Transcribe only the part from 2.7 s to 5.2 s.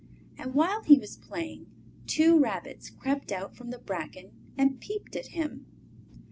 crept out from the bracken and peeped